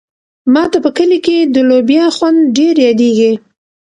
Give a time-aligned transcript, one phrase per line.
[0.53, 3.31] ما ته په کلي کې د لوبیا خوند ډېر یادېږي.